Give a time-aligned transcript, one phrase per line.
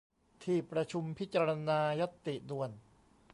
[0.43, 2.69] ที่ประชุมพิจารณาญัตติด่วน